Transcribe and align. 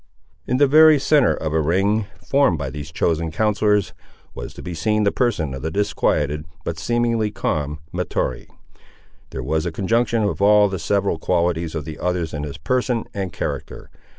In 0.47 0.57
the 0.57 0.65
very 0.65 0.97
centre 0.97 1.35
of 1.35 1.53
a 1.53 1.61
ring, 1.61 2.07
formed 2.25 2.57
by 2.57 2.71
these 2.71 2.89
chosen 2.89 3.29
counsellors, 3.31 3.93
was 4.33 4.51
to 4.55 4.63
be 4.63 4.73
seen 4.73 5.03
the 5.03 5.11
person 5.11 5.53
of 5.53 5.61
the 5.61 5.69
disquieted, 5.69 6.45
but 6.63 6.79
seemingly 6.79 7.29
calm, 7.29 7.77
Mahtoree. 7.93 8.47
There 9.29 9.43
was 9.43 9.67
a 9.67 9.71
conjunction 9.71 10.23
of 10.23 10.41
all 10.41 10.69
the 10.69 10.79
several 10.79 11.19
qualities 11.19 11.75
of 11.75 11.85
the 11.85 11.99
others 11.99 12.33
in 12.33 12.45
his 12.45 12.57
person 12.57 13.03
and 13.13 13.31
character. 13.31 13.91